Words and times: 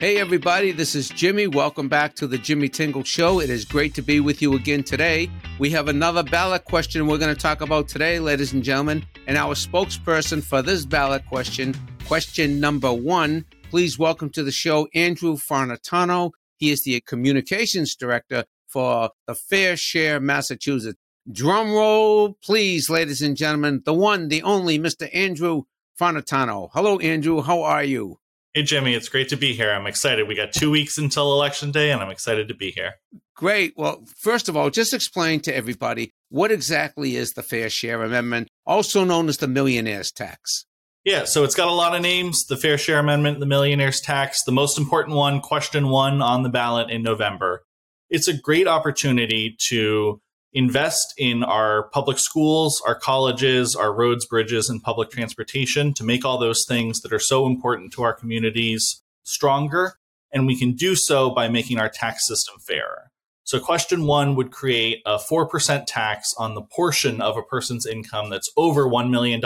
Hey, 0.00 0.18
everybody, 0.18 0.70
this 0.70 0.94
is 0.94 1.08
Jimmy. 1.08 1.48
Welcome 1.48 1.88
back 1.88 2.14
to 2.14 2.28
the 2.28 2.38
Jimmy 2.38 2.68
Tingle 2.68 3.02
Show. 3.02 3.40
It 3.40 3.50
is 3.50 3.64
great 3.64 3.94
to 3.96 4.02
be 4.02 4.20
with 4.20 4.40
you 4.40 4.54
again 4.54 4.84
today. 4.84 5.28
We 5.58 5.70
have 5.70 5.88
another 5.88 6.22
ballot 6.22 6.66
question 6.66 7.08
we're 7.08 7.18
going 7.18 7.34
to 7.34 7.40
talk 7.40 7.62
about 7.62 7.88
today, 7.88 8.20
ladies 8.20 8.52
and 8.52 8.62
gentlemen. 8.62 9.04
And 9.26 9.36
our 9.36 9.54
spokesperson 9.56 10.44
for 10.44 10.62
this 10.62 10.86
ballot 10.86 11.26
question, 11.26 11.74
question 12.06 12.60
number 12.60 12.92
one, 12.92 13.44
please 13.70 13.98
welcome 13.98 14.30
to 14.30 14.44
the 14.44 14.52
show 14.52 14.86
Andrew 14.94 15.36
Farnitano. 15.36 16.30
He 16.58 16.70
is 16.70 16.82
the 16.84 17.00
communications 17.00 17.96
director 17.96 18.44
for 18.68 19.10
the 19.26 19.34
Fair 19.34 19.76
Share 19.76 20.20
Massachusetts. 20.20 21.00
Drum 21.28 21.72
roll, 21.72 22.34
please, 22.34 22.88
ladies 22.88 23.20
and 23.20 23.36
gentlemen, 23.36 23.82
the 23.84 23.94
one, 23.94 24.28
the 24.28 24.44
only 24.44 24.78
Mr. 24.78 25.10
Andrew 25.12 25.62
Farnitano. 26.00 26.70
Hello, 26.72 27.00
Andrew. 27.00 27.42
How 27.42 27.62
are 27.62 27.82
you? 27.82 28.20
Hey, 28.54 28.62
Jimmy, 28.62 28.94
it's 28.94 29.08
great 29.08 29.28
to 29.28 29.36
be 29.36 29.52
here. 29.52 29.70
I'm 29.70 29.86
excited. 29.86 30.26
We 30.26 30.34
got 30.34 30.52
two 30.52 30.70
weeks 30.70 30.96
until 30.96 31.32
Election 31.32 31.70
Day, 31.70 31.90
and 31.90 32.00
I'm 32.00 32.10
excited 32.10 32.48
to 32.48 32.54
be 32.54 32.70
here. 32.70 32.94
Great. 33.36 33.74
Well, 33.76 34.04
first 34.16 34.48
of 34.48 34.56
all, 34.56 34.70
just 34.70 34.94
explain 34.94 35.40
to 35.40 35.54
everybody 35.54 36.12
what 36.30 36.50
exactly 36.50 37.14
is 37.14 37.32
the 37.32 37.42
Fair 37.42 37.70
Share 37.70 38.02
Amendment, 38.02 38.48
also 38.66 39.04
known 39.04 39.28
as 39.28 39.36
the 39.36 39.46
Millionaire's 39.46 40.10
Tax. 40.10 40.64
Yeah, 41.04 41.24
so 41.24 41.44
it's 41.44 41.54
got 41.54 41.68
a 41.68 41.72
lot 41.72 41.94
of 41.94 42.02
names 42.02 42.44
the 42.46 42.56
Fair 42.56 42.76
Share 42.78 42.98
Amendment, 42.98 43.38
the 43.38 43.46
Millionaire's 43.46 44.00
Tax, 44.00 44.42
the 44.44 44.52
most 44.52 44.78
important 44.78 45.16
one, 45.16 45.40
question 45.40 45.88
one 45.88 46.20
on 46.20 46.42
the 46.42 46.48
ballot 46.48 46.90
in 46.90 47.02
November. 47.02 47.64
It's 48.10 48.28
a 48.28 48.36
great 48.36 48.66
opportunity 48.66 49.56
to 49.68 50.20
invest 50.52 51.14
in 51.18 51.42
our 51.42 51.84
public 51.90 52.18
schools, 52.18 52.82
our 52.86 52.94
colleges, 52.94 53.76
our 53.76 53.92
roads, 53.92 54.26
bridges, 54.26 54.68
and 54.68 54.82
public 54.82 55.10
transportation 55.10 55.92
to 55.94 56.04
make 56.04 56.24
all 56.24 56.38
those 56.38 56.64
things 56.66 57.00
that 57.00 57.12
are 57.12 57.18
so 57.18 57.46
important 57.46 57.92
to 57.92 58.02
our 58.02 58.14
communities 58.14 59.02
stronger. 59.24 59.94
And 60.32 60.46
we 60.46 60.58
can 60.58 60.72
do 60.72 60.94
so 60.94 61.30
by 61.30 61.48
making 61.48 61.78
our 61.78 61.88
tax 61.88 62.26
system 62.26 62.58
fairer. 62.60 63.10
So, 63.44 63.58
question 63.58 64.04
one 64.04 64.34
would 64.34 64.50
create 64.50 65.00
a 65.06 65.16
4% 65.16 65.84
tax 65.86 66.34
on 66.36 66.54
the 66.54 66.60
portion 66.60 67.22
of 67.22 67.38
a 67.38 67.42
person's 67.42 67.86
income 67.86 68.28
that's 68.28 68.50
over 68.58 68.84
$1 68.84 69.08
million. 69.08 69.40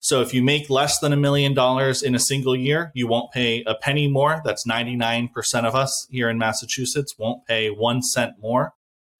So, 0.00 0.20
if 0.20 0.34
you 0.34 0.42
make 0.42 0.68
less 0.68 0.98
than 0.98 1.14
a 1.14 1.16
million 1.16 1.54
dollars 1.54 2.02
in 2.02 2.14
a 2.14 2.18
single 2.18 2.54
year, 2.54 2.92
you 2.94 3.06
won't 3.06 3.32
pay 3.32 3.64
a 3.66 3.74
penny 3.74 4.08
more. 4.08 4.42
That's 4.44 4.66
99% 4.66 5.30
of 5.64 5.74
us 5.74 6.06
here 6.10 6.28
in 6.28 6.36
Massachusetts 6.36 7.14
won't 7.18 7.46
pay 7.46 7.68
one 7.70 8.02
cent 8.02 8.34
more. 8.42 8.74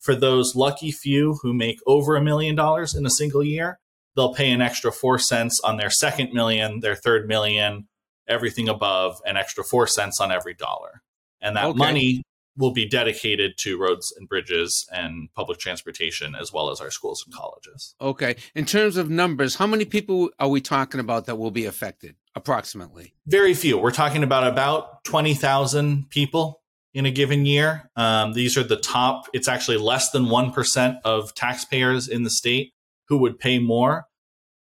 For 0.09 0.15
those 0.15 0.57
lucky 0.57 0.91
few 0.91 1.39
who 1.43 1.53
make 1.53 1.81
over 1.87 2.17
a 2.17 2.23
million 2.23 2.55
dollars 2.55 2.95
in 2.95 3.05
a 3.05 3.11
single 3.11 3.45
year, 3.45 3.79
they'll 4.17 4.33
pay 4.33 4.51
an 4.51 4.63
extra 4.63 4.91
four 4.91 5.19
cents 5.19 5.61
on 5.63 5.77
their 5.77 5.91
second 5.91 6.33
million, 6.33 6.81
their 6.81 6.95
third 6.95 7.29
million, 7.29 7.89
everything 8.27 8.71
above, 8.71 9.21
an 9.27 9.37
extra 9.37 9.63
four 9.63 9.87
cents 9.87 10.19
on 10.19 10.33
every 10.33 10.55
dollar. 10.55 11.03
And 11.43 11.57
that 11.59 11.67
okay. 11.67 11.77
money 11.77 12.23
will 12.57 12.73
be 12.73 12.89
dedicated 12.89 13.59
to 13.59 13.79
roads 13.79 14.11
and 14.19 14.27
bridges 14.27 14.87
and 14.91 15.29
public 15.35 15.59
transportation 15.59 16.35
as 16.35 16.51
well 16.55 16.71
as 16.71 16.81
our 16.81 16.91
schools 16.91 17.23
and 17.27 17.35
colleges. 17.35 17.95
Okay. 18.01 18.37
In 18.55 18.65
terms 18.65 18.97
of 18.97 19.11
numbers, 19.11 19.57
how 19.57 19.67
many 19.67 19.85
people 19.85 20.31
are 20.39 20.49
we 20.49 20.63
talking 20.63 21.01
about 21.01 21.27
that 21.27 21.37
will 21.37 21.51
be 21.51 21.67
affected 21.67 22.17
approximately? 22.35 23.13
Very 23.27 23.53
few. 23.53 23.77
We're 23.77 23.91
talking 23.91 24.23
about 24.23 24.47
about 24.47 25.05
20,000 25.05 26.09
people 26.09 26.58
in 26.95 27.07
a 27.07 27.11
given 27.11 27.47
year. 27.47 27.91
Um, 27.97 28.33
these 28.33 28.57
are 28.57 28.65
the 28.65 28.77
top, 28.77 29.27
it's 29.33 29.49
actually 29.49 29.77
less 29.77 30.11
than 30.11 30.27
1% 30.27 31.01
of 31.05 31.35
taxpayers 31.35 32.09
in 32.09 32.23
the 32.23 32.31
state 32.31 32.73
who 33.09 33.19
would 33.19 33.39
pay 33.39 33.59
more. 33.59 34.07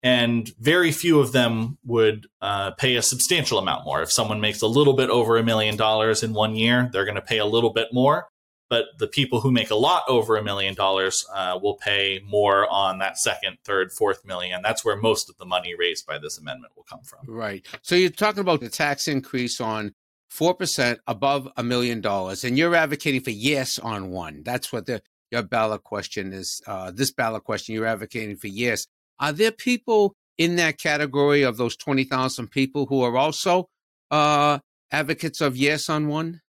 And 0.02 0.48
very 0.60 0.92
few 0.92 1.18
of 1.18 1.32
them 1.32 1.78
would 1.84 2.28
uh, 2.40 2.70
pay 2.72 2.96
a 2.96 3.02
substantial 3.02 3.58
amount 3.58 3.84
more. 3.84 4.00
If 4.00 4.12
someone 4.12 4.40
makes 4.40 4.62
a 4.62 4.68
little 4.68 4.92
bit 4.92 5.10
over 5.10 5.36
a 5.36 5.42
million 5.42 5.76
dollars 5.76 6.22
in 6.22 6.34
one 6.34 6.54
year, 6.54 6.88
they're 6.92 7.04
going 7.04 7.16
to 7.16 7.22
pay 7.22 7.38
a 7.38 7.46
little 7.46 7.72
bit 7.72 7.88
more. 7.92 8.28
But 8.70 8.84
the 8.98 9.08
people 9.08 9.40
who 9.40 9.50
make 9.50 9.70
a 9.70 9.74
lot 9.74 10.02
over 10.08 10.36
a 10.36 10.42
million 10.42 10.74
dollars 10.74 11.24
uh, 11.34 11.58
will 11.60 11.76
pay 11.76 12.20
more 12.24 12.68
on 12.70 12.98
that 12.98 13.16
second, 13.18 13.56
third, 13.64 13.90
fourth 13.92 14.24
million. 14.26 14.60
That's 14.62 14.84
where 14.84 14.96
most 14.96 15.30
of 15.30 15.38
the 15.38 15.46
money 15.46 15.74
raised 15.76 16.06
by 16.06 16.18
this 16.18 16.38
amendment 16.38 16.74
will 16.76 16.84
come 16.84 17.00
from. 17.02 17.20
Right. 17.26 17.66
So 17.82 17.94
you're 17.94 18.10
talking 18.10 18.40
about 18.40 18.60
the 18.60 18.68
tax 18.68 19.08
increase 19.08 19.60
on 19.60 19.94
4% 20.30 20.98
above 21.06 21.48
a 21.56 21.62
million 21.62 22.00
dollars, 22.00 22.44
and 22.44 22.58
you're 22.58 22.74
advocating 22.74 23.20
for 23.20 23.30
yes 23.30 23.78
on 23.78 24.10
one. 24.10 24.42
That's 24.44 24.72
what 24.72 24.86
the 24.86 25.02
your 25.30 25.42
ballot 25.42 25.84
question 25.84 26.32
is. 26.32 26.62
Uh, 26.66 26.90
this 26.90 27.12
ballot 27.12 27.44
question, 27.44 27.74
you're 27.74 27.86
advocating 27.86 28.36
for 28.36 28.46
yes. 28.46 28.86
Are 29.20 29.32
there 29.32 29.52
people 29.52 30.14
in 30.38 30.56
that 30.56 30.78
category 30.78 31.42
of 31.42 31.56
those 31.56 31.76
20,000 31.76 32.50
people 32.50 32.86
who 32.86 33.02
are 33.02 33.16
also 33.16 33.68
uh, 34.10 34.60
advocates 34.90 35.40
of 35.40 35.56
yes 35.56 35.88
on 35.88 36.08
one? 36.08 36.40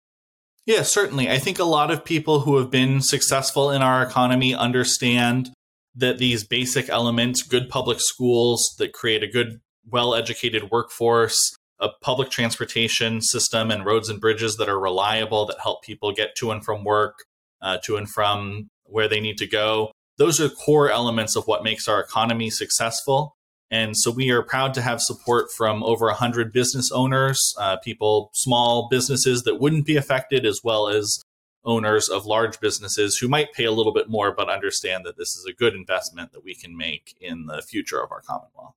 Yeah, 0.65 0.83
certainly. 0.83 1.29
I 1.29 1.39
think 1.39 1.57
a 1.57 1.63
lot 1.63 1.89
of 1.89 2.05
people 2.05 2.41
who 2.41 2.57
have 2.57 2.69
been 2.69 3.01
successful 3.01 3.71
in 3.71 3.81
our 3.81 4.03
economy 4.03 4.53
understand 4.53 5.49
that 5.95 6.19
these 6.19 6.45
basic 6.45 6.89
elements, 6.89 7.41
good 7.41 7.69
public 7.69 7.99
schools 7.99 8.75
that 8.77 8.93
create 8.93 9.23
a 9.23 9.27
good, 9.27 9.61
well 9.89 10.13
educated 10.13 10.69
workforce, 10.69 11.55
a 11.79 11.89
public 12.01 12.29
transportation 12.29 13.21
system 13.21 13.71
and 13.71 13.85
roads 13.85 14.09
and 14.09 14.19
bridges 14.19 14.57
that 14.57 14.69
are 14.69 14.79
reliable 14.79 15.45
that 15.45 15.59
help 15.61 15.83
people 15.83 16.11
get 16.11 16.35
to 16.35 16.51
and 16.51 16.63
from 16.63 16.83
work, 16.83 17.23
uh, 17.61 17.77
to 17.83 17.95
and 17.95 18.09
from 18.09 18.69
where 18.83 19.07
they 19.07 19.19
need 19.19 19.37
to 19.37 19.47
go. 19.47 19.91
Those 20.17 20.41
are 20.41 20.49
core 20.49 20.91
elements 20.91 21.35
of 21.35 21.45
what 21.45 21.63
makes 21.63 21.87
our 21.87 22.01
economy 22.01 22.49
successful. 22.49 23.35
And 23.71 23.95
so 23.95 24.11
we 24.11 24.31
are 24.31 24.41
proud 24.41 24.73
to 24.73 24.81
have 24.81 24.99
support 24.99 25.51
from 25.55 25.83
over 25.83 26.07
100 26.07 26.51
business 26.51 26.91
owners, 26.91 27.53
uh, 27.57 27.77
people, 27.77 28.31
small 28.33 28.87
businesses 28.89 29.43
that 29.43 29.59
wouldn't 29.59 29.85
be 29.85 29.95
affected, 29.95 30.45
as 30.45 30.61
well 30.63 30.89
as 30.89 31.23
owners 31.63 32.09
of 32.09 32.25
large 32.25 32.59
businesses 32.59 33.17
who 33.17 33.27
might 33.27 33.53
pay 33.53 33.65
a 33.65 33.71
little 33.71 33.93
bit 33.93 34.09
more, 34.09 34.33
but 34.33 34.49
understand 34.49 35.05
that 35.05 35.17
this 35.17 35.35
is 35.35 35.45
a 35.47 35.53
good 35.53 35.75
investment 35.75 36.31
that 36.31 36.43
we 36.43 36.55
can 36.55 36.75
make 36.75 37.15
in 37.21 37.45
the 37.45 37.61
future 37.61 38.01
of 38.01 38.11
our 38.11 38.21
Commonwealth. 38.21 38.73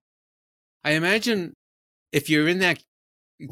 I 0.85 0.93
imagine 0.93 1.55
if 2.13 2.29
you're 2.29 2.49
in 2.49 2.59
that 2.59 2.83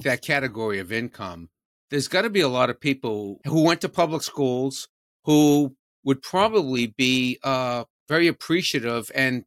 that 0.02 0.22
category 0.22 0.78
of 0.78 0.92
income, 0.92 1.48
there's 1.90 2.08
got 2.08 2.22
to 2.22 2.30
be 2.30 2.40
a 2.40 2.48
lot 2.48 2.70
of 2.70 2.80
people 2.80 3.40
who 3.44 3.64
went 3.64 3.80
to 3.82 3.88
public 3.88 4.22
schools 4.22 4.88
who 5.24 5.76
would 6.04 6.22
probably 6.22 6.86
be 6.86 7.38
uh, 7.42 7.84
very 8.08 8.26
appreciative 8.26 9.10
and 9.14 9.44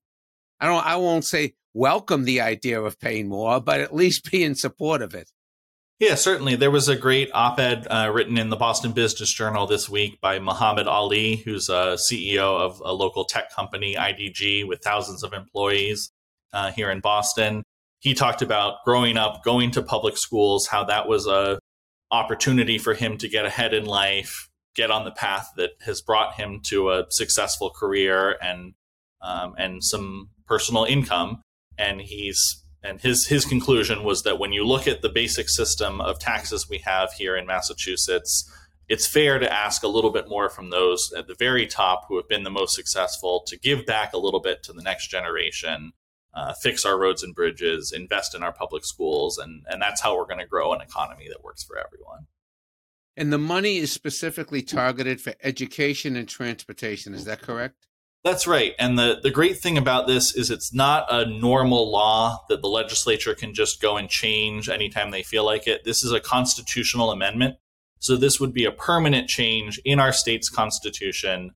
I 0.60 0.68
don't 0.68 0.86
I 0.86 0.96
won't 0.96 1.26
say 1.26 1.56
welcome 1.74 2.24
the 2.24 2.40
idea 2.40 2.82
of 2.82 3.00
paying 3.00 3.28
more, 3.28 3.60
but 3.60 3.82
at 3.82 3.94
least 3.94 4.24
be 4.32 4.44
in 4.44 4.56
support 4.56 5.02
of 5.02 5.14
it. 5.14 5.30
Yeah, 6.00 6.16
certainly. 6.16 6.56
There 6.56 6.72
was 6.72 6.90
a 6.90 6.96
great 6.96 7.30
op 7.34 7.60
ed 7.60 7.88
uh, 7.90 8.12
written 8.14 8.38
in 8.38 8.50
the 8.50 8.56
Boston 8.56 8.92
Business 8.92 9.34
Journal 9.34 9.68
this 9.68 9.88
week 9.88 10.20
by 10.20 10.40
Mohamad 10.40 10.88
Ali, 10.88 11.38
who's 11.38 11.70
a 11.70 11.98
CEO 12.12 12.60
of 12.60 12.82
a 12.84 12.92
local 12.92 13.26
tech 13.26 13.54
company, 13.54 13.96
IDG, 13.96 14.68
with 14.68 14.82
thousands 14.82 15.24
of 15.24 15.34
employees 15.34 16.12
uh, 16.52 16.72
here 16.72 16.90
in 16.90 17.00
Boston 17.00 17.64
he 18.04 18.14
talked 18.14 18.42
about 18.42 18.84
growing 18.84 19.16
up, 19.16 19.44
going 19.46 19.72
to 19.72 19.82
public 19.82 20.18
schools, 20.18 20.68
how 20.68 20.84
that 20.84 21.08
was 21.08 21.26
a 21.26 21.58
opportunity 22.12 22.78
for 22.78 22.94
him 22.94 23.18
to 23.18 23.30
get 23.30 23.46
ahead 23.46 23.74
in 23.74 23.86
life, 23.86 24.50
get 24.76 24.92
on 24.92 25.06
the 25.06 25.12
path 25.12 25.48
that 25.56 25.72
has 25.86 26.02
brought 26.02 26.36
him 26.36 26.60
to 26.66 26.92
a 26.92 27.06
successful 27.10 27.70
career 27.70 28.38
and 28.42 28.74
um, 29.22 29.56
and 29.58 29.82
some 29.82 30.30
personal 30.46 30.84
income. 30.84 31.42
And 31.78 32.02
he's 32.02 32.62
and 32.84 33.00
his 33.00 33.28
his 33.28 33.46
conclusion 33.46 34.04
was 34.04 34.24
that 34.24 34.38
when 34.38 34.52
you 34.52 34.66
look 34.66 34.86
at 34.86 35.02
the 35.02 35.10
basic 35.10 35.48
system 35.48 36.02
of 36.02 36.20
taxes 36.20 36.68
we 36.70 36.80
have 36.80 37.14
here 37.14 37.38
in 37.38 37.48
Massachusetts, 37.48 38.52
it's 38.90 39.08
fair 39.08 39.40
to 39.40 39.52
ask 39.52 39.82
a 39.82 39.88
little 39.88 40.12
bit 40.12 40.28
more 40.28 40.50
from 40.50 40.72
those 40.72 41.10
at 41.16 41.28
the 41.28 41.36
very 41.40 41.68
top 41.68 42.04
who 42.10 42.18
have 42.18 42.28
been 42.28 42.44
the 42.44 42.50
most 42.50 42.76
successful 42.76 43.46
to 43.48 43.58
give 43.58 43.86
back 43.86 44.12
a 44.12 44.18
little 44.18 44.42
bit 44.42 44.62
to 44.64 44.74
the 44.74 44.84
next 44.84 45.08
generation 45.08 45.94
uh, 46.34 46.54
fix 46.54 46.86
our 46.86 46.98
roads 46.98 47.24
and 47.24 47.36
bridges, 47.36 47.92
invest 47.92 48.34
in 48.34 48.44
our 48.44 48.54
public 48.54 48.86
schools, 48.86 49.38
and 49.38 49.64
and 49.68 49.82
that's 49.82 50.02
how 50.02 50.16
we're 50.18 50.26
going 50.26 50.40
to 50.40 50.48
grow 50.48 50.74
an 50.74 50.82
economy 50.82 51.28
that 51.30 51.44
works 51.44 51.64
for 51.64 51.78
everyone. 51.78 52.28
And 53.16 53.32
the 53.32 53.38
money 53.38 53.78
is 53.78 53.92
specifically 53.92 54.64
targeted 54.64 55.22
for 55.22 55.34
education 55.44 56.16
and 56.16 56.28
transportation. 56.28 57.14
Is 57.14 57.26
that 57.26 57.42
correct? 57.42 57.86
That's 58.24 58.48
right. 58.48 58.74
And 58.80 58.98
the, 58.98 59.20
the 59.22 59.30
great 59.30 59.60
thing 59.60 59.78
about 59.78 60.08
this 60.08 60.34
is 60.34 60.50
it's 60.50 60.74
not 60.74 61.06
a 61.10 61.26
normal 61.26 61.92
law 61.92 62.40
that 62.48 62.62
the 62.62 62.70
legislature 62.70 63.36
can 63.36 63.54
just 63.54 63.82
go 63.82 63.98
and 63.98 64.10
change 64.10 64.70
anytime 64.70 65.12
they 65.12 65.24
feel 65.24 65.44
like 65.44 65.68
it. 65.68 65.84
This 65.84 66.04
is 66.04 66.14
a 66.14 66.22
constitutional 66.22 67.12
amendment. 67.12 67.58
So 68.00 68.16
this 68.16 68.40
would 68.40 68.54
be 68.54 68.66
a 68.66 68.72
permanent 68.72 69.28
change 69.28 69.80
in 69.84 70.00
our 70.00 70.14
state's 70.14 70.50
constitution. 70.50 71.52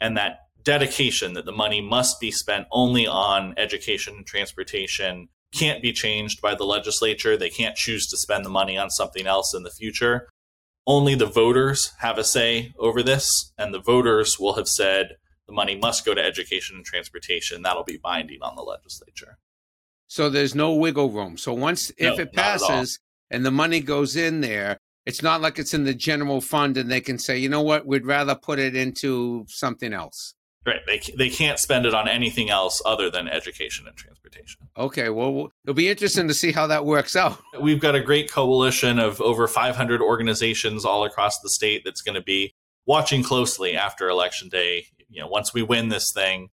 And 0.00 0.16
that 0.16 0.43
dedication 0.64 1.34
that 1.34 1.44
the 1.44 1.52
money 1.52 1.80
must 1.80 2.20
be 2.20 2.30
spent 2.30 2.66
only 2.72 3.06
on 3.06 3.54
education 3.56 4.16
and 4.16 4.26
transportation 4.26 5.28
can't 5.52 5.82
be 5.82 5.92
changed 5.92 6.40
by 6.40 6.54
the 6.54 6.64
legislature. 6.64 7.36
They 7.36 7.50
can't 7.50 7.76
choose 7.76 8.06
to 8.08 8.16
spend 8.16 8.44
the 8.44 8.50
money 8.50 8.76
on 8.76 8.90
something 8.90 9.26
else 9.26 9.54
in 9.54 9.62
the 9.62 9.70
future. 9.70 10.28
Only 10.86 11.14
the 11.14 11.26
voters 11.26 11.92
have 12.00 12.18
a 12.18 12.24
say 12.24 12.74
over 12.78 13.02
this, 13.02 13.52
and 13.56 13.72
the 13.72 13.80
voters 13.80 14.38
will 14.38 14.54
have 14.54 14.68
said 14.68 15.16
the 15.46 15.52
money 15.52 15.76
must 15.76 16.04
go 16.04 16.12
to 16.14 16.22
education 16.24 16.76
and 16.76 16.84
transportation. 16.84 17.62
That'll 17.62 17.84
be 17.84 17.96
binding 18.02 18.42
on 18.42 18.56
the 18.56 18.62
legislature. 18.62 19.38
So 20.08 20.28
there's 20.28 20.54
no 20.54 20.74
wiggle 20.74 21.10
room. 21.10 21.36
So 21.36 21.52
once, 21.52 21.90
if 21.96 22.16
no, 22.16 22.22
it 22.22 22.32
passes 22.32 22.98
and 23.30 23.46
the 23.46 23.50
money 23.50 23.80
goes 23.80 24.16
in 24.16 24.40
there, 24.40 24.78
It's 25.06 25.22
not 25.22 25.42
like 25.42 25.58
it's 25.58 25.74
in 25.74 25.84
the 25.84 25.94
general 25.94 26.40
fund 26.40 26.76
and 26.76 26.90
they 26.90 27.00
can 27.00 27.18
say, 27.18 27.36
you 27.36 27.48
know 27.48 27.60
what, 27.60 27.86
we'd 27.86 28.06
rather 28.06 28.34
put 28.34 28.58
it 28.58 28.74
into 28.74 29.44
something 29.48 29.92
else. 29.92 30.34
Right. 30.66 30.80
They, 30.86 31.02
they 31.16 31.28
can't 31.28 31.58
spend 31.58 31.84
it 31.84 31.92
on 31.92 32.08
anything 32.08 32.48
else 32.48 32.80
other 32.86 33.10
than 33.10 33.28
education 33.28 33.86
and 33.86 33.96
transportation. 33.96 34.62
Okay. 34.76 35.10
Well, 35.10 35.50
it'll 35.64 35.74
be 35.74 35.88
interesting 35.88 36.28
to 36.28 36.34
see 36.34 36.52
how 36.52 36.66
that 36.68 36.86
works 36.86 37.16
out. 37.16 37.38
We've 37.60 37.80
got 37.80 37.94
a 37.94 38.00
great 38.00 38.30
coalition 38.30 38.98
of 38.98 39.20
over 39.20 39.46
500 39.46 40.00
organizations 40.00 40.84
all 40.84 41.04
across 41.04 41.38
the 41.40 41.50
state 41.50 41.82
that's 41.84 42.00
going 42.00 42.14
to 42.14 42.22
be 42.22 42.54
watching 42.86 43.22
closely 43.22 43.76
after 43.76 44.08
Election 44.08 44.48
Day. 44.48 44.86
You 45.10 45.20
know, 45.20 45.28
once 45.28 45.52
we 45.52 45.62
win 45.62 45.90
this 45.90 46.12
thing, 46.12 46.48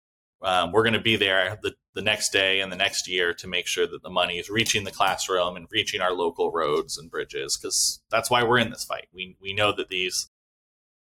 um, 0.43 0.72
we're 0.72 0.84
going 0.84 0.94
to 0.94 1.00
be 1.00 1.16
there 1.16 1.58
the, 1.62 1.75
the 1.94 2.02
next 2.02 2.31
day 2.31 2.61
and 2.61 2.70
the 2.70 2.76
next 2.76 3.08
year 3.08 3.34
to 3.34 3.49
make 3.49 3.66
sure 3.66 3.87
that 3.87 4.02
the 4.02 4.11
money 4.11 4.38
is 4.38 4.49
reaching 4.49 4.84
the 4.84 4.90
classroom 4.90 5.56
and 5.56 5.66
reaching 5.70 6.00
our 6.00 6.12
local 6.12 6.52
roads 6.52 6.96
and 6.96 7.11
bridges 7.11 7.56
because 7.56 8.00
that's 8.11 8.31
why 8.31 8.43
we're 8.43 8.58
in 8.58 8.70
this 8.70 8.84
fight. 8.84 9.08
We, 9.12 9.37
we 9.40 9.52
know 9.52 9.72
that 9.76 9.88
these 9.88 10.31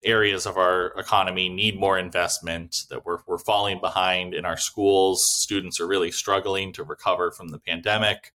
areas 0.03 0.45
of 0.45 0.57
our 0.57 0.87
economy 0.97 1.49
need 1.49 1.79
more 1.79 1.97
investment, 1.97 2.75
that 2.89 3.05
we're, 3.05 3.19
we're 3.27 3.37
falling 3.37 3.79
behind 3.79 4.33
in 4.33 4.45
our 4.45 4.57
schools. 4.57 5.25
Students 5.41 5.79
are 5.79 5.87
really 5.87 6.11
struggling 6.11 6.73
to 6.73 6.83
recover 6.83 7.31
from 7.31 7.49
the 7.49 7.59
pandemic. 7.59 8.33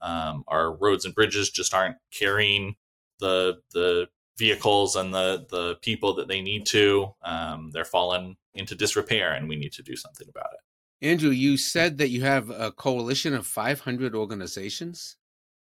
Um, 0.00 0.44
our 0.48 0.74
roads 0.74 1.04
and 1.04 1.14
bridges 1.14 1.50
just 1.50 1.72
aren't 1.72 1.96
carrying 2.10 2.76
the, 3.20 3.60
the 3.72 4.08
vehicles 4.36 4.96
and 4.96 5.14
the, 5.14 5.46
the 5.50 5.76
people 5.76 6.14
that 6.14 6.28
they 6.28 6.42
need 6.42 6.66
to. 6.66 7.14
Um, 7.22 7.70
they're 7.72 7.84
falling 7.84 8.36
into 8.54 8.74
disrepair, 8.74 9.32
and 9.32 9.48
we 9.48 9.56
need 9.56 9.72
to 9.72 9.82
do 9.82 9.96
something 9.96 10.28
about 10.28 10.50
it. 10.52 11.06
Andrew, 11.06 11.30
you 11.30 11.56
said 11.56 11.98
that 11.98 12.10
you 12.10 12.22
have 12.22 12.50
a 12.50 12.72
coalition 12.72 13.34
of 13.34 13.46
500 13.46 14.14
organizations. 14.14 15.16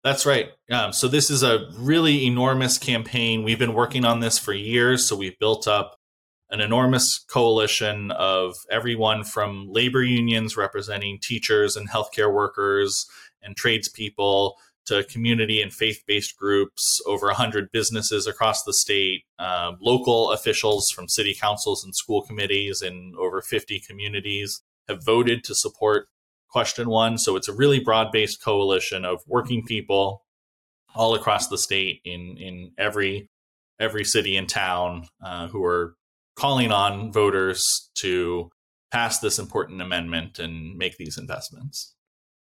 That's 0.03 0.25
right. 0.25 0.51
Um, 0.69 0.91
so 0.91 1.07
this 1.07 1.29
is 1.29 1.43
a 1.43 1.69
really 1.77 2.25
enormous 2.25 2.77
campaign. 2.77 3.43
We've 3.43 3.59
been 3.59 3.73
working 3.73 4.03
on 4.03 4.19
this 4.19 4.37
for 4.37 4.53
years. 4.53 5.07
So 5.07 5.15
we've 5.15 5.39
built 5.39 5.65
up 5.65 5.97
an 6.49 6.59
enormous 6.59 7.19
coalition 7.29 8.11
of 8.11 8.55
everyone 8.69 9.23
from 9.23 9.67
labor 9.71 10.03
unions 10.03 10.57
representing 10.57 11.19
teachers 11.21 11.77
and 11.77 11.89
healthcare 11.89 12.31
workers 12.33 13.05
and 13.41 13.55
tradespeople 13.55 14.55
to 14.85 15.03
community 15.05 15.61
and 15.61 15.73
faith 15.73 16.03
based 16.05 16.37
groups, 16.37 16.99
over 17.05 17.27
100 17.27 17.71
businesses 17.71 18.27
across 18.27 18.63
the 18.63 18.73
state, 18.73 19.23
uh, 19.39 19.71
local 19.79 20.31
officials 20.31 20.89
from 20.89 21.07
city 21.07 21.33
councils 21.33 21.83
and 21.83 21.95
school 21.95 22.21
committees 22.21 22.81
in 22.81 23.13
over 23.17 23.41
50 23.41 23.79
communities 23.79 24.61
have 24.89 25.03
voted 25.03 25.45
to 25.45 25.55
support 25.55 26.09
question 26.53 26.87
one. 26.87 27.17
So 27.17 27.35
it's 27.35 27.49
a 27.49 27.53
really 27.53 27.79
broad 27.79 28.11
based 28.11 28.41
coalition 28.41 29.03
of 29.03 29.19
working 29.27 29.65
people 29.65 30.23
all 30.95 31.15
across 31.15 31.47
the 31.47 31.57
state 31.57 31.99
in, 32.05 32.37
in 32.37 32.71
every 32.77 33.29
every 33.79 34.05
city 34.05 34.37
and 34.37 34.47
town 34.47 35.07
uh, 35.21 35.47
who 35.47 35.63
are 35.65 35.95
calling 36.35 36.71
on 36.71 37.11
voters 37.11 37.89
to 37.95 38.49
pass 38.91 39.19
this 39.19 39.39
important 39.39 39.81
amendment 39.81 40.37
and 40.37 40.77
make 40.77 40.95
these 40.97 41.17
investments. 41.17 41.95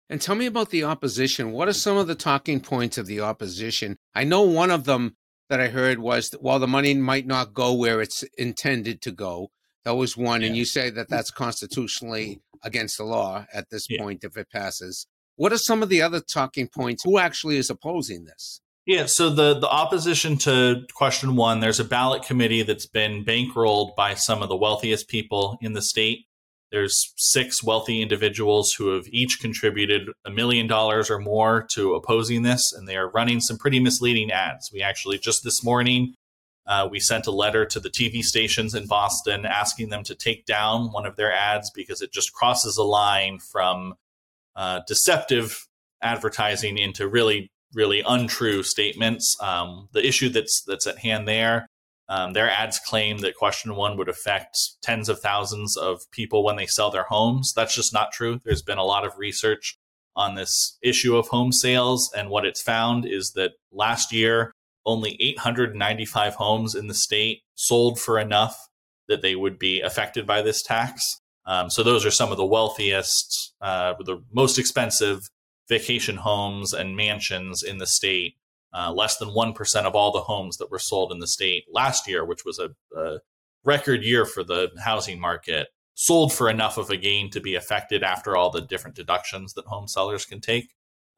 And 0.09 0.21
tell 0.21 0.35
me 0.35 0.45
about 0.45 0.69
the 0.69 0.83
opposition. 0.83 1.51
What 1.51 1.67
are 1.67 1.73
some 1.73 1.97
of 1.97 2.07
the 2.07 2.15
talking 2.15 2.61
points 2.61 2.97
of 2.97 3.07
the 3.07 3.19
opposition? 3.19 3.97
I 4.15 4.23
know 4.23 4.43
one 4.43 4.71
of 4.71 4.85
them 4.85 5.15
that 5.49 5.59
I 5.59 5.67
heard 5.67 5.99
was 5.99 6.29
that 6.29 6.41
while 6.41 6.59
the 6.59 6.67
money 6.67 6.93
might 6.93 7.25
not 7.25 7.53
go 7.53 7.73
where 7.73 7.99
it's 7.99 8.23
intended 8.37 9.01
to 9.01 9.11
go, 9.11 9.49
that 9.83 9.95
was 9.95 10.15
one. 10.15 10.41
Yeah. 10.41 10.47
And 10.47 10.57
you 10.57 10.65
say 10.65 10.89
that 10.91 11.09
that's 11.09 11.31
constitutionally 11.31 12.41
against 12.63 12.97
the 12.97 13.03
law 13.03 13.45
at 13.53 13.69
this 13.69 13.87
yeah. 13.89 14.01
point 14.01 14.23
if 14.23 14.37
it 14.37 14.49
passes. 14.51 15.07
What 15.35 15.53
are 15.53 15.57
some 15.57 15.83
of 15.83 15.89
the 15.89 16.01
other 16.01 16.19
talking 16.19 16.67
points? 16.67 17.03
Who 17.03 17.19
actually 17.19 17.57
is 17.57 17.69
opposing 17.69 18.25
this? 18.25 18.61
Yeah, 18.87 19.05
so 19.05 19.29
the 19.29 19.59
the 19.59 19.67
opposition 19.67 20.37
to 20.39 20.85
question 20.93 21.35
one, 21.35 21.59
there's 21.59 21.81
a 21.81 21.85
ballot 21.85 22.23
committee 22.23 22.63
that's 22.63 22.87
been 22.87 23.25
bankrolled 23.25 23.95
by 23.97 24.13
some 24.13 24.41
of 24.41 24.47
the 24.47 24.55
wealthiest 24.55 25.09
people 25.09 25.57
in 25.61 25.73
the 25.73 25.81
state. 25.81 26.19
There's 26.71 27.13
six 27.17 27.63
wealthy 27.63 28.01
individuals 28.01 28.73
who 28.77 28.95
have 28.95 29.05
each 29.09 29.39
contributed 29.41 30.09
a 30.25 30.31
million 30.31 30.67
dollars 30.67 31.09
or 31.09 31.19
more 31.19 31.67
to 31.73 31.95
opposing 31.95 32.43
this, 32.43 32.61
and 32.73 32.87
they 32.87 32.95
are 32.95 33.09
running 33.11 33.41
some 33.41 33.57
pretty 33.57 33.79
misleading 33.79 34.31
ads. 34.31 34.69
We 34.73 34.81
actually 34.81 35.17
just 35.17 35.43
this 35.43 35.63
morning 35.63 36.15
uh, 36.67 36.87
we 36.89 36.99
sent 36.99 37.27
a 37.27 37.31
letter 37.31 37.65
to 37.65 37.79
the 37.79 37.89
TV 37.89 38.21
stations 38.21 38.75
in 38.75 38.87
Boston 38.87 39.45
asking 39.45 39.89
them 39.89 40.03
to 40.03 40.15
take 40.15 40.45
down 40.45 40.91
one 40.91 41.05
of 41.05 41.15
their 41.15 41.31
ads 41.31 41.71
because 41.71 42.01
it 42.01 42.11
just 42.11 42.33
crosses 42.33 42.77
a 42.77 42.83
line 42.83 43.39
from 43.39 43.95
uh, 44.55 44.81
deceptive 44.87 45.67
advertising 46.01 46.77
into 46.77 47.07
really, 47.07 47.51
really 47.73 48.03
untrue 48.07 48.63
statements. 48.63 49.35
Um, 49.41 49.89
the 49.93 50.05
issue 50.05 50.29
that's 50.29 50.63
that's 50.67 50.87
at 50.87 50.99
hand 50.99 51.27
there 51.27 51.67
um, 52.09 52.33
their 52.33 52.49
ads 52.49 52.79
claim 52.79 53.19
that 53.19 53.35
question 53.35 53.75
one 53.75 53.97
would 53.97 54.07
affect 54.07 54.57
tens 54.81 55.09
of 55.09 55.19
thousands 55.19 55.75
of 55.75 56.09
people 56.11 56.43
when 56.43 56.55
they 56.55 56.65
sell 56.65 56.89
their 56.89 57.03
homes. 57.03 57.53
That's 57.53 57.75
just 57.75 57.93
not 57.93 58.13
true. 58.13 58.39
There's 58.45 58.61
been 58.61 58.77
a 58.77 58.83
lot 58.83 59.05
of 59.05 59.17
research 59.17 59.77
on 60.15 60.35
this 60.35 60.77
issue 60.81 61.15
of 61.17 61.27
home 61.27 61.51
sales, 61.51 62.11
and 62.15 62.29
what 62.29 62.45
it's 62.45 62.61
found 62.61 63.05
is 63.05 63.33
that 63.35 63.51
last 63.71 64.11
year, 64.11 64.51
only 64.87 65.15
895 65.19 66.35
homes 66.35 66.73
in 66.73 66.87
the 66.87 66.95
state 66.95 67.43
sold 67.53 67.99
for 67.99 68.17
enough 68.17 68.69
that 69.07 69.21
they 69.21 69.35
would 69.35 69.59
be 69.59 69.81
affected 69.81 70.25
by 70.25 70.41
this 70.41 70.63
tax. 70.63 71.21
Um, 71.45 71.69
so 71.69 71.83
those 71.83 72.05
are 72.05 72.11
some 72.11 72.31
of 72.31 72.37
the 72.37 72.45
wealthiest, 72.45 73.53
uh, 73.61 73.93
the 74.03 74.23
most 74.33 74.57
expensive 74.57 75.29
vacation 75.69 76.15
homes 76.15 76.73
and 76.73 76.95
mansions 76.95 77.61
in 77.61 77.77
the 77.77 77.87
state 77.87 78.35
uh, 78.73 78.91
less 78.91 79.17
than 79.17 79.29
1% 79.29 79.85
of 79.85 79.95
all 79.95 80.11
the 80.11 80.21
homes 80.21 80.57
that 80.57 80.71
were 80.71 80.79
sold 80.79 81.11
in 81.11 81.19
the 81.19 81.27
state 81.27 81.65
last 81.71 82.07
year, 82.07 82.25
which 82.25 82.45
was 82.45 82.59
a, 82.59 82.69
a 82.97 83.19
record 83.63 84.03
year 84.03 84.25
for 84.25 84.43
the 84.43 84.71
housing 84.83 85.19
market, 85.19 85.67
sold 85.95 86.33
for 86.33 86.49
enough 86.49 86.77
of 86.77 86.89
a 86.89 86.97
gain 86.97 87.29
to 87.31 87.39
be 87.39 87.55
affected 87.55 88.03
after 88.03 88.35
all 88.35 88.49
the 88.49 88.61
different 88.61 88.95
deductions 88.95 89.53
that 89.53 89.65
home 89.65 89.87
sellers 89.87 90.25
can 90.25 90.39
take. 90.39 90.69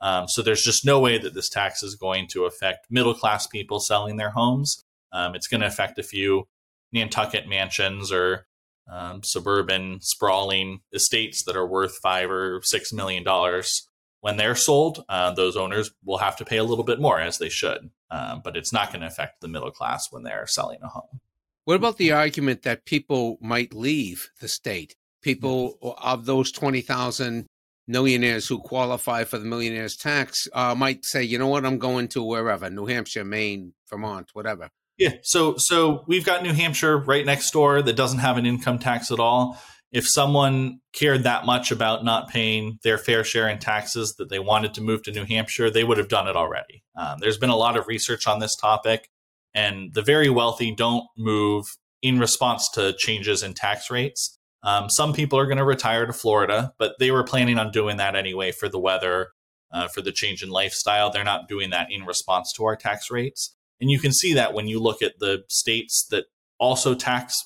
Um, 0.02 0.28
so 0.28 0.42
there's 0.42 0.62
just 0.62 0.86
no 0.86 1.00
way 1.00 1.18
that 1.18 1.34
this 1.34 1.50
tax 1.50 1.84
is 1.84 1.96
going 1.96 2.28
to 2.32 2.46
affect 2.46 2.88
middle 2.90 3.14
class 3.14 3.48
people 3.48 3.80
selling 3.80 4.18
their 4.18 4.30
homes. 4.32 4.84
Um, 5.12 5.36
it's 5.36 5.48
going 5.48 5.62
to 5.62 5.68
affect 5.68 6.00
a 6.00 6.04
few 6.04 6.48
Nantucket 6.92 7.48
mansions 7.48 8.12
or 8.12 8.46
um, 8.92 9.22
suburban 9.24 10.00
sprawling 10.02 10.80
estates 10.94 11.44
that 11.44 11.56
are 11.56 11.68
worth 11.68 11.98
five 12.02 12.32
or 12.32 12.62
six 12.64 12.92
million 12.92 13.24
dollars 13.24 13.90
when 14.22 14.38
they're 14.38 14.56
sold, 14.56 15.04
uh, 15.08 15.32
those 15.32 15.56
owners 15.56 15.92
will 16.04 16.18
have 16.18 16.36
to 16.38 16.46
pay 16.46 16.58
a 16.58 16.64
little 16.64 16.84
bit 16.84 17.00
more, 17.00 17.20
as 17.20 17.38
they 17.38 17.50
should. 17.50 17.90
Um, 18.12 18.42
but 18.44 18.58
it's 18.58 18.74
not 18.74 18.92
going 18.92 19.02
to 19.02 19.08
affect 19.08 19.42
the 19.42 19.48
middle 19.48 19.72
class 19.72 20.12
when 20.12 20.24
they're 20.24 20.48
selling 20.48 20.80
a 20.84 20.88
home. 20.88 21.22
What 21.66 21.76
about 21.76 21.98
the 21.98 22.12
argument 22.12 22.64
that 22.64 22.86
people 22.86 23.38
might 23.42 23.74
leave 23.74 24.30
the 24.42 24.48
state? 24.48 24.96
People 25.22 25.78
of 26.02 26.26
those 26.26 26.52
20,000 26.52 27.46
millionaires 27.90 28.48
who 28.48 28.60
qualify 28.60 29.26
for 29.26 29.38
the 29.38 29.46
millionaires 29.46 29.98
tax 29.98 30.48
uh, 30.54 30.74
might 30.76 31.04
say, 31.04 31.24
you 31.24 31.38
know 31.38 31.48
what, 31.48 31.66
I'm 31.66 31.80
going 31.80 32.08
to 32.10 32.24
wherever, 32.24 32.70
New 32.70 32.86
Hampshire, 32.86 33.26
Maine, 33.26 33.74
Vermont, 33.90 34.30
whatever. 34.34 34.70
Yeah, 34.98 35.14
so 35.24 35.56
so 35.58 36.04
we've 36.08 36.26
got 36.26 36.44
New 36.44 36.54
Hampshire 36.54 36.98
right 36.98 37.26
next 37.26 37.52
door 37.52 37.82
that 37.82 37.96
doesn't 37.96 38.20
have 38.20 38.38
an 38.38 38.46
income 38.46 38.80
tax 38.80 39.12
at 39.12 39.20
all 39.20 39.58
if 39.92 40.08
someone 40.08 40.80
cared 40.94 41.24
that 41.24 41.46
much 41.46 41.72
about 41.72 42.04
not 42.04 42.30
paying 42.30 42.80
their 42.84 42.98
fair 42.98 43.24
share 43.24 43.50
in 43.50 43.58
taxes 43.60 44.16
that 44.18 44.30
they 44.30 44.40
wanted 44.40 44.74
to 44.76 44.82
move 44.82 45.04
to 45.04 45.12
New 45.12 45.26
Hampshire, 45.26 45.70
they 45.70 45.84
would 45.84 45.98
have 45.98 46.10
done 46.10 46.28
it 46.28 46.36
already. 46.36 46.84
Um, 46.96 47.18
there's 47.20 47.38
been 47.38 47.50
a 47.50 47.56
lot 47.56 47.78
of 47.78 47.88
research 47.88 48.28
on 48.28 48.40
this 48.40 48.56
topic, 48.56 49.10
and 49.54 49.94
the 49.94 50.02
very 50.02 50.30
wealthy 50.30 50.74
don't 50.74 51.06
move 51.18 51.66
in 52.02 52.20
response 52.20 52.70
to 52.72 52.94
changes 52.98 53.42
in 53.42 53.54
tax 53.54 53.90
rates. 53.90 54.38
Um, 54.64 54.90
some 54.90 55.14
people 55.14 55.40
are 55.40 55.46
going 55.46 55.58
to 55.58 55.64
retire 55.64 56.06
to 56.06 56.14
Florida, 56.14 56.74
but 56.78 56.96
they 57.00 57.12
were 57.12 57.24
planning 57.24 57.58
on 57.58 57.72
doing 57.72 57.98
that 57.98 58.16
anyway 58.16 58.52
for 58.52 58.68
the 58.68 58.80
weather, 58.80 59.30
uh, 59.72 59.88
for 59.88 60.02
the 60.02 60.12
change 60.12 60.44
in 60.44 60.50
lifestyle. 60.50 61.10
They're 61.10 61.24
not 61.24 61.48
doing 61.48 61.70
that 61.70 61.92
in 61.92 62.06
response 62.06 62.52
to 62.54 62.66
our 62.66 62.76
tax 62.76 63.10
rates. 63.10 63.56
And 63.80 63.90
you 63.90 64.00
can 64.00 64.12
see 64.12 64.34
that 64.34 64.54
when 64.54 64.68
you 64.68 64.80
look 64.80 65.02
at 65.02 65.20
the 65.20 65.44
states 65.48 66.06
that 66.12 66.26
also 66.60 66.94
tax 66.94 67.42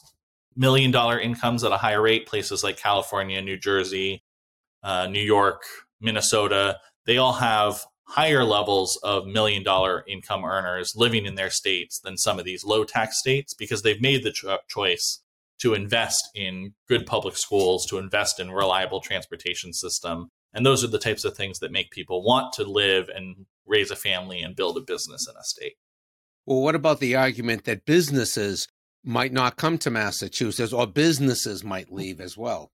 million 0.55 0.91
dollar 0.91 1.19
incomes 1.19 1.63
at 1.63 1.71
a 1.71 1.77
higher 1.77 2.01
rate, 2.01 2.25
places 2.25 2.63
like 2.63 2.77
California, 2.77 3.41
New 3.41 3.57
Jersey, 3.57 4.23
uh, 4.83 5.07
New 5.07 5.21
York, 5.21 5.63
Minnesota, 6.01 6.79
they 7.05 7.17
all 7.17 7.33
have 7.33 7.85
higher 8.05 8.43
levels 8.43 8.97
of 9.03 9.25
million 9.25 9.63
dollar 9.63 10.03
income 10.07 10.43
earners 10.43 10.95
living 10.95 11.25
in 11.25 11.35
their 11.35 11.49
states 11.49 11.99
than 11.99 12.17
some 12.17 12.37
of 12.37 12.45
these 12.45 12.65
low 12.65 12.83
tax 12.83 13.19
states 13.19 13.53
because 13.53 13.81
they've 13.81 14.01
made 14.01 14.23
the 14.23 14.31
cho- 14.31 14.59
choice 14.67 15.22
to 15.63 15.73
invest 15.73 16.23
in 16.35 16.73
good 16.87 17.05
public 17.05 17.35
schools, 17.35 17.85
to 17.87 17.97
invest 17.97 18.39
in 18.39 18.51
reliable 18.51 19.01
transportation 19.01 19.73
system. 19.73 20.29
And 20.53 20.65
those 20.65 20.83
are 20.83 20.87
the 20.87 20.99
types 20.99 21.25
of 21.25 21.35
things 21.35 21.59
that 21.59 21.71
make 21.71 21.89
people 21.91 22.23
want 22.23 22.53
to 22.53 22.63
live 22.63 23.09
and 23.13 23.47
raise 23.65 23.91
a 23.91 23.95
family 23.95 24.41
and 24.41 24.55
build 24.55 24.77
a 24.77 24.81
business 24.81 25.27
in 25.27 25.35
a 25.35 25.43
state. 25.43 25.73
Well, 26.45 26.61
what 26.61 26.75
about 26.75 26.99
the 26.99 27.15
argument 27.15 27.65
that 27.65 27.85
businesses 27.85 28.67
might 29.03 29.33
not 29.33 29.57
come 29.57 29.77
to 29.79 29.89
Massachusetts 29.89 30.71
or 30.71 30.87
businesses 30.87 31.63
might 31.63 31.91
leave 31.91 32.21
as 32.21 32.37
well. 32.37 32.71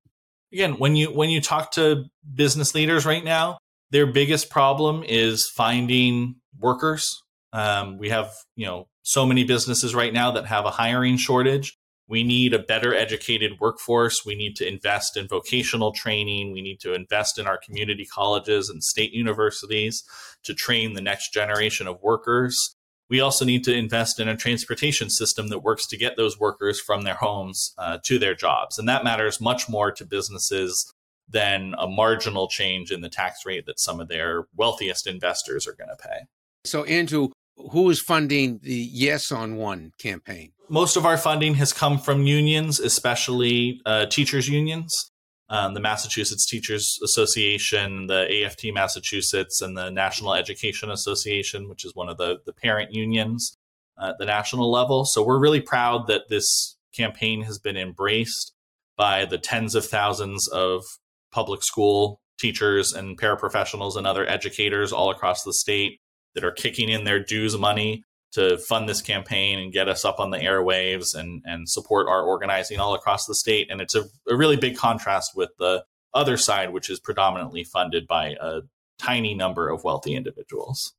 Again, 0.53 0.74
when 0.74 0.96
you 0.96 1.12
when 1.12 1.29
you 1.29 1.41
talk 1.41 1.72
to 1.72 2.05
business 2.34 2.75
leaders 2.75 3.05
right 3.05 3.24
now, 3.24 3.58
their 3.91 4.05
biggest 4.05 4.50
problem 4.50 5.03
is 5.03 5.51
finding 5.55 6.36
workers 6.60 7.05
Um, 7.51 7.98
we 7.98 8.10
have, 8.10 8.31
you 8.55 8.65
know, 8.65 8.88
so 9.01 9.25
many 9.25 9.43
businesses 9.43 9.96
right 9.96 10.13
now 10.13 10.31
that 10.31 10.46
have 10.46 10.65
a 10.65 10.72
hiring 10.72 11.17
shortage. 11.17 11.77
We 12.09 12.23
need 12.23 12.55
a 12.55 12.59
better 12.59 12.93
educated 12.95 13.59
workforce. 13.59 14.25
We 14.25 14.33
need 14.33 14.55
to 14.55 14.67
invest 14.67 15.15
in 15.15 15.27
vocational 15.27 15.91
training. 15.93 16.51
We 16.51 16.61
need 16.63 16.79
to 16.79 16.95
invest 16.95 17.37
in 17.37 17.45
our 17.45 17.59
community 17.59 18.03
colleges 18.03 18.67
and 18.67 18.83
state 18.83 19.13
universities 19.13 20.03
to 20.43 20.55
train 20.55 20.93
the 20.93 21.01
next 21.01 21.31
generation 21.31 21.87
of 21.87 22.01
workers. 22.01 22.75
We 23.11 23.21
also 23.21 23.45
need 23.45 23.63
to 23.65 23.73
invest 23.73 24.19
in 24.19 24.27
a 24.27 24.35
transportation 24.35 25.11
system 25.11 25.49
that 25.49 25.59
works 25.59 25.85
to 25.87 25.97
get 25.97 26.17
those 26.17 26.39
workers 26.39 26.79
from 26.79 27.03
their 27.03 27.13
homes 27.13 27.73
uh, 27.77 27.99
to 28.05 28.17
their 28.17 28.33
jobs. 28.33 28.79
And 28.79 28.89
that 28.89 29.03
matters 29.03 29.39
much 29.39 29.69
more 29.69 29.91
to 29.91 30.03
businesses 30.03 30.91
than 31.27 31.75
a 31.77 31.87
marginal 31.87 32.47
change 32.47 32.91
in 32.91 33.01
the 33.01 33.09
tax 33.09 33.45
rate 33.45 33.67
that 33.67 33.79
some 33.79 33.99
of 33.99 34.07
their 34.07 34.45
wealthiest 34.55 35.05
investors 35.05 35.67
are 35.67 35.73
going 35.73 35.89
to 35.89 35.95
pay. 35.95 36.21
So, 36.65 36.85
Andrew, 36.85 37.29
who 37.71 37.89
is 37.91 37.99
funding 37.99 38.59
the 38.63 38.73
Yes 38.73 39.31
on 39.31 39.57
One 39.57 39.93
campaign? 39.99 40.53
Most 40.71 40.97
of 40.97 41.05
our 41.05 41.17
funding 41.17 41.55
has 41.55 41.73
come 41.73 41.97
from 41.97 42.23
unions, 42.23 42.79
especially 42.79 43.81
uh, 43.88 44.05
teachers' 44.05 44.47
unions. 44.47 45.11
Um, 45.51 45.73
the 45.73 45.79
Massachusetts 45.79 46.45
Teachers 46.45 46.99
Association, 47.03 48.05
the 48.05 48.45
AFT 48.45 48.65
Massachusetts, 48.71 49.61
and 49.63 49.75
the 49.75 49.89
National 49.89 50.35
Education 50.35 50.91
Association, 50.91 51.67
which 51.67 51.83
is 51.83 51.95
one 51.95 52.07
of 52.07 52.17
the, 52.17 52.38
the 52.45 52.53
parent 52.53 52.93
unions 52.93 53.57
at 53.99 54.19
the 54.19 54.25
national 54.25 54.71
level. 54.71 55.05
So 55.05 55.23
we're 55.23 55.39
really 55.39 55.59
proud 55.59 56.05
that 56.05 56.29
this 56.29 56.77
campaign 56.95 57.41
has 57.43 57.57
been 57.57 57.75
embraced 57.75 58.53
by 58.95 59.25
the 59.25 59.39
tens 59.39 59.73
of 59.73 59.85
thousands 59.85 60.47
of 60.49 60.83
public 61.31 61.63
school 61.63 62.21
teachers 62.39 62.93
and 62.93 63.19
paraprofessionals 63.19 63.95
and 63.95 64.05
other 64.05 64.29
educators 64.29 64.93
all 64.93 65.09
across 65.09 65.43
the 65.43 65.53
state 65.53 65.99
that 66.35 66.43
are 66.43 66.51
kicking 66.51 66.89
in 66.89 67.05
their 67.05 67.19
dues 67.19 67.57
money 67.57 68.03
to 68.33 68.57
fund 68.57 68.88
this 68.88 69.01
campaign 69.01 69.59
and 69.59 69.74
get 69.74 69.89
us 69.89 70.05
up 70.05 70.19
on 70.19 70.29
the 70.29 70.38
airwaves 70.38 71.15
and, 71.15 71.41
and 71.45 71.67
support 71.67 72.07
our 72.07 72.24
organizing 72.24 72.79
all 72.79 72.93
across 72.93 73.25
the 73.25 73.36
state. 73.36 73.67
And 73.71 73.81
it's 73.81 73.95
a, 73.95 74.03
a 74.29 74.36
really 74.36 74.57
big 74.57 74.77
contrast 74.77 75.31
with 75.36 75.50
the 75.57 75.83
other 76.13 76.38
side, 76.38 76.71
which 76.71 76.89
is 76.89 77.00
predominantly 77.00 77.63
funded 77.63 78.07
by 78.07 78.36
a 78.39 78.62
tiny 79.00 79.33
number 79.33 79.69
of 79.69 79.83
wealthy 79.83 80.15
individuals. 80.15 80.93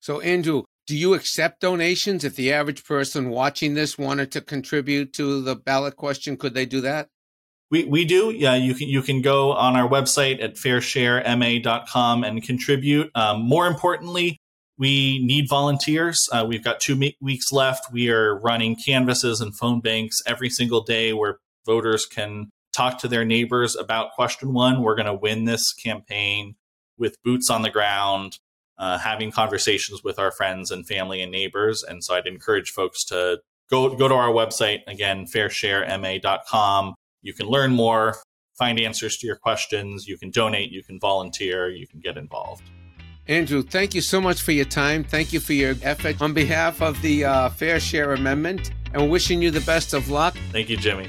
So, 0.00 0.20
Andrew, 0.20 0.64
do 0.86 0.96
you 0.96 1.14
accept 1.14 1.60
donations? 1.60 2.24
If 2.24 2.36
the 2.36 2.52
average 2.52 2.84
person 2.84 3.30
watching 3.30 3.74
this 3.74 3.98
wanted 3.98 4.32
to 4.32 4.40
contribute 4.40 5.12
to 5.14 5.42
the 5.42 5.54
ballot 5.54 5.96
question, 5.96 6.36
could 6.36 6.54
they 6.54 6.66
do 6.66 6.80
that? 6.80 7.08
We, 7.70 7.84
we 7.84 8.04
do. 8.04 8.30
Yeah, 8.30 8.56
you 8.56 8.74
can 8.74 8.88
you 8.88 9.00
can 9.00 9.22
go 9.22 9.52
on 9.52 9.76
our 9.76 9.88
website 9.88 10.42
at 10.42 10.56
fairsharema.com 10.56 12.24
and 12.24 12.42
contribute. 12.42 13.10
Um, 13.14 13.42
more 13.42 13.68
importantly, 13.68 14.40
we 14.80 15.22
need 15.22 15.46
volunteers. 15.46 16.18
Uh, 16.32 16.46
we've 16.48 16.64
got 16.64 16.80
two 16.80 16.98
weeks 17.20 17.52
left. 17.52 17.92
We 17.92 18.08
are 18.08 18.40
running 18.40 18.76
canvases 18.76 19.42
and 19.42 19.54
phone 19.54 19.80
banks 19.80 20.16
every 20.26 20.48
single 20.48 20.80
day 20.80 21.12
where 21.12 21.38
voters 21.66 22.06
can 22.06 22.48
talk 22.74 22.98
to 23.00 23.08
their 23.08 23.26
neighbors 23.26 23.76
about 23.76 24.12
question 24.12 24.54
one. 24.54 24.82
We're 24.82 24.94
going 24.94 25.04
to 25.04 25.14
win 25.14 25.44
this 25.44 25.74
campaign 25.74 26.54
with 26.96 27.22
boots 27.22 27.50
on 27.50 27.60
the 27.60 27.68
ground, 27.68 28.38
uh, 28.78 28.96
having 28.96 29.30
conversations 29.30 30.02
with 30.02 30.18
our 30.18 30.32
friends 30.32 30.70
and 30.70 30.88
family 30.88 31.20
and 31.20 31.30
neighbors. 31.30 31.82
And 31.86 32.02
so 32.02 32.14
I'd 32.14 32.26
encourage 32.26 32.70
folks 32.70 33.04
to 33.06 33.40
go 33.68 33.94
go 33.94 34.08
to 34.08 34.14
our 34.14 34.30
website 34.30 34.80
again, 34.86 35.26
fairsharema.com. 35.26 36.94
You 37.20 37.34
can 37.34 37.48
learn 37.48 37.72
more, 37.72 38.16
find 38.58 38.80
answers 38.80 39.18
to 39.18 39.26
your 39.26 39.36
questions. 39.36 40.06
You 40.06 40.16
can 40.16 40.30
donate. 40.30 40.72
You 40.72 40.82
can 40.82 40.98
volunteer. 40.98 41.68
You 41.68 41.86
can 41.86 42.00
get 42.00 42.16
involved. 42.16 42.62
Andrew, 43.30 43.62
thank 43.62 43.94
you 43.94 44.00
so 44.00 44.20
much 44.20 44.42
for 44.42 44.50
your 44.50 44.64
time. 44.64 45.04
Thank 45.04 45.32
you 45.32 45.38
for 45.38 45.52
your 45.52 45.76
effort 45.84 46.20
on 46.20 46.32
behalf 46.32 46.82
of 46.82 47.00
the 47.00 47.24
uh, 47.24 47.48
Fair 47.50 47.78
Share 47.78 48.12
Amendment 48.12 48.72
and 48.92 49.08
wishing 49.08 49.40
you 49.40 49.52
the 49.52 49.60
best 49.60 49.94
of 49.94 50.10
luck. 50.10 50.36
Thank 50.50 50.68
you, 50.68 50.76
Jimmy. 50.76 51.08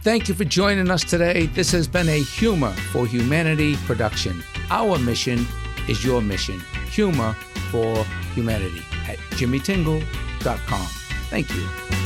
Thank 0.00 0.28
you 0.28 0.34
for 0.34 0.44
joining 0.44 0.90
us 0.90 1.04
today. 1.04 1.44
This 1.44 1.70
has 1.72 1.86
been 1.86 2.08
a 2.08 2.22
Humor 2.22 2.72
for 2.90 3.06
Humanity 3.06 3.76
production. 3.84 4.42
Our 4.70 4.98
mission 4.98 5.46
is 5.90 6.02
your 6.02 6.22
mission. 6.22 6.58
Humor 6.92 7.34
for 7.70 8.02
Humanity 8.34 8.80
at 9.06 9.18
jimmytingle.com. 9.36 10.86
Thank 11.28 11.54
you. 11.54 12.05